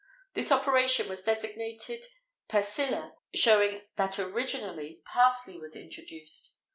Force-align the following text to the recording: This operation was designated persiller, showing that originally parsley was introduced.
This 0.33 0.51
operation 0.51 1.07
was 1.07 1.21
designated 1.21 2.03
persiller, 2.49 3.11
showing 3.35 3.83
that 3.97 4.17
originally 4.17 4.99
parsley 5.05 5.59
was 5.59 5.75
introduced. 5.75 6.55